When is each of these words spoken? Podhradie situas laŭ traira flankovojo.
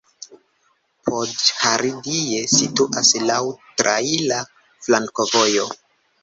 Podhradie 1.09 2.39
situas 2.53 3.13
laŭ 3.27 3.37
traira 3.83 4.41
flankovojo. 4.89 5.69